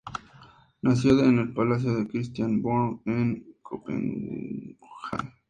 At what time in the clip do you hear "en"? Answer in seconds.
1.23-1.37, 3.05-3.53